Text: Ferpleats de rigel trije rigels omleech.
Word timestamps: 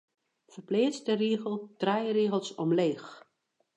Ferpleats 0.53 1.03
de 1.09 1.13
rigel 1.21 1.55
trije 1.83 2.15
rigels 2.19 2.49
omleech. 2.65 3.09